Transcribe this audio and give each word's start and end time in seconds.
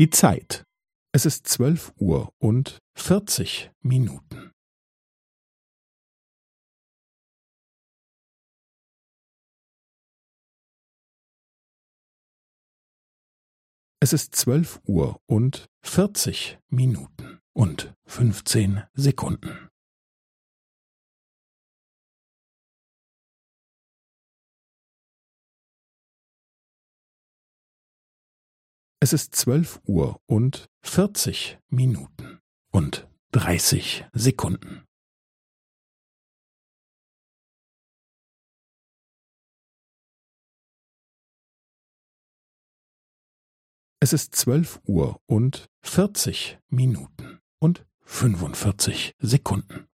Die 0.00 0.08
Zeit. 0.08 0.64
Es 1.12 1.26
ist 1.26 1.46
zwölf 1.46 1.92
Uhr 1.98 2.32
und 2.38 2.78
vierzig 2.96 3.70
Minuten. 3.82 4.50
Es 14.00 14.14
ist 14.14 14.34
zwölf 14.34 14.80
Uhr 14.86 15.20
und 15.26 15.66
vierzig 15.84 16.58
Minuten 16.70 17.42
und 17.52 17.94
fünfzehn 18.06 18.84
Sekunden. 18.94 19.69
Es 29.02 29.14
ist 29.14 29.34
zwölf 29.34 29.80
Uhr 29.86 30.20
und 30.26 30.68
vierzig 30.82 31.58
Minuten 31.70 32.38
und 32.70 33.08
dreißig 33.32 34.04
Sekunden. 34.12 34.86
Es 44.00 44.12
ist 44.12 44.34
zwölf 44.34 44.80
Uhr 44.84 45.18
und 45.24 45.70
vierzig 45.82 46.58
Minuten 46.68 47.40
und 47.58 47.86
fünfundvierzig 48.04 49.14
Sekunden. 49.18 49.89